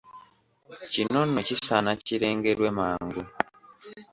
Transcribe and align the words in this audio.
Kino 0.91 1.19
nno 1.27 1.41
kisaana 1.47 1.91
kirengerwe 2.05 2.67
mangu. 2.77 3.21